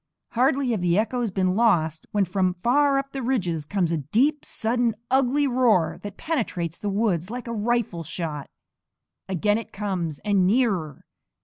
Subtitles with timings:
[0.31, 4.43] Hardly have the echoes been lost when from far up the ridges comes a deep,
[4.43, 8.49] sudden, ugly roar that penetrates the woods like a rifle shot.
[9.29, 11.05] Again it comes, and nearer!